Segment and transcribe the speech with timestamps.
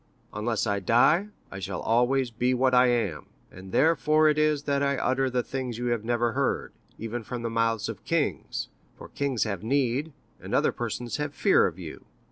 [0.33, 4.81] Unless I die, I shall always be what I am, and therefore it is that
[4.81, 9.43] I utter the things you have never heard, even from the mouths of kings—for kings
[9.43, 10.11] have need,
[10.41, 12.03] and other persons have fear of you.